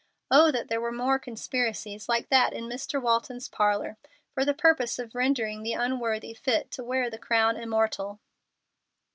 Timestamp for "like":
2.09-2.29